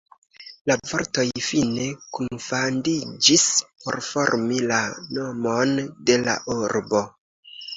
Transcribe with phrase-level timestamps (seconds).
[0.69, 1.85] La vortoj fine
[2.17, 3.45] kunfandiĝis
[3.83, 4.81] por formi la
[5.19, 5.77] nomon
[6.09, 7.05] de la urbo.